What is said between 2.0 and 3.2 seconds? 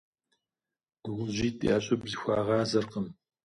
зэхуагъазэркъым.